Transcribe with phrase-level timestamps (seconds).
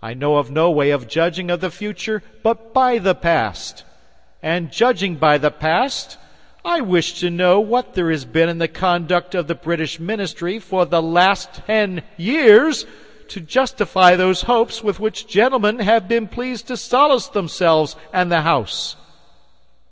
[0.00, 3.84] I know of no way of judging of the future but by the past.
[4.42, 6.16] And judging by the past,
[6.64, 10.58] I wish to know what there has been in the conduct of the British ministry
[10.58, 12.86] for the last ten years
[13.28, 18.40] to justify those hopes with which gentlemen have been pleased to solace themselves and the
[18.40, 18.96] House.